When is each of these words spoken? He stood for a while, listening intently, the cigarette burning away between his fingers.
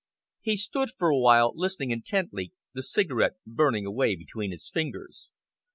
He 0.39 0.57
stood 0.57 0.89
for 0.89 1.09
a 1.09 1.17
while, 1.19 1.51
listening 1.53 1.91
intently, 1.91 2.53
the 2.73 2.81
cigarette 2.81 3.33
burning 3.45 3.85
away 3.85 4.15
between 4.15 4.49
his 4.49 4.67
fingers. 4.67 5.29